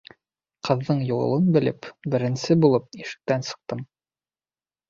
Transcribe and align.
Ҡыҙҙың 0.69 1.03
юлын 1.09 1.51
бүлеп, 1.57 1.89
беренсе 2.15 2.57
булып, 2.65 2.89
ишектән 3.05 3.47
сыҡтым. 3.51 3.85